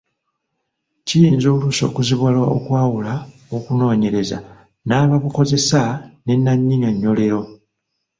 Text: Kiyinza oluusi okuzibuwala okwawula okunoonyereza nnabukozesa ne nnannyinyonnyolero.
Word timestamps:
Kiyinza 1.05 1.47
oluusi 1.53 1.81
okuzibuwala 1.89 2.39
okwawula 2.57 3.13
okunoonyereza 3.55 4.37
nnabukozesa 4.85 5.81
ne 6.23 6.33
nnannyinyonnyolero. 6.37 7.41